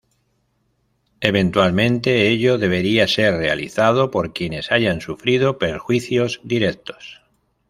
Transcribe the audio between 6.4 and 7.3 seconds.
directos.